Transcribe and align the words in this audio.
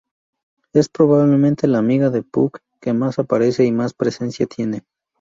Es 0.73 0.89
probablemente 0.89 1.67
la 1.67 1.77
amiga 1.77 2.09
de 2.09 2.23
Puck 2.23 2.61
que 2.79 2.91
más 2.91 3.19
aparece 3.19 3.65
y 3.65 3.71
más 3.71 3.93
presencia 3.93 4.47
tiene. 4.47 4.81